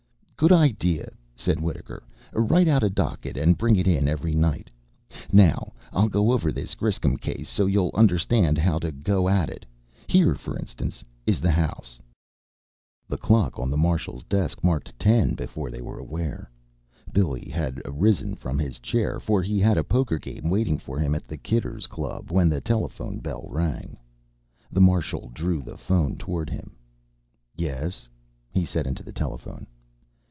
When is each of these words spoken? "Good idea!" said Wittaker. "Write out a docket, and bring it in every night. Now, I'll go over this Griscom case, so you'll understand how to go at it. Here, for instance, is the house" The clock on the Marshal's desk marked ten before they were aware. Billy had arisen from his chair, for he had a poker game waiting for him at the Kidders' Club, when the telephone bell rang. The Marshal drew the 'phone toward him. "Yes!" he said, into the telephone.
"Good 0.41 0.51
idea!" 0.51 1.07
said 1.35 1.59
Wittaker. 1.61 2.01
"Write 2.33 2.67
out 2.67 2.81
a 2.81 2.89
docket, 2.89 3.37
and 3.37 3.59
bring 3.59 3.75
it 3.75 3.87
in 3.87 4.07
every 4.07 4.33
night. 4.33 4.71
Now, 5.31 5.71
I'll 5.93 6.09
go 6.09 6.31
over 6.31 6.51
this 6.51 6.73
Griscom 6.73 7.15
case, 7.17 7.47
so 7.47 7.67
you'll 7.67 7.91
understand 7.93 8.57
how 8.57 8.79
to 8.79 8.91
go 8.91 9.29
at 9.29 9.51
it. 9.51 9.67
Here, 10.07 10.33
for 10.33 10.57
instance, 10.57 11.03
is 11.27 11.41
the 11.41 11.51
house" 11.51 11.99
The 13.07 13.19
clock 13.19 13.59
on 13.59 13.69
the 13.69 13.77
Marshal's 13.77 14.23
desk 14.23 14.63
marked 14.63 14.97
ten 14.97 15.35
before 15.35 15.69
they 15.69 15.79
were 15.79 15.99
aware. 15.99 16.49
Billy 17.13 17.47
had 17.47 17.79
arisen 17.85 18.33
from 18.33 18.57
his 18.57 18.79
chair, 18.79 19.19
for 19.19 19.43
he 19.43 19.59
had 19.59 19.77
a 19.77 19.83
poker 19.83 20.17
game 20.17 20.49
waiting 20.49 20.79
for 20.79 20.97
him 20.97 21.13
at 21.13 21.27
the 21.27 21.37
Kidders' 21.37 21.85
Club, 21.85 22.31
when 22.31 22.49
the 22.49 22.61
telephone 22.61 23.19
bell 23.19 23.45
rang. 23.47 23.95
The 24.71 24.81
Marshal 24.81 25.29
drew 25.35 25.61
the 25.61 25.77
'phone 25.77 26.17
toward 26.17 26.49
him. 26.49 26.75
"Yes!" 27.55 28.09
he 28.49 28.65
said, 28.65 28.87
into 28.87 29.03
the 29.03 29.13
telephone. 29.13 29.67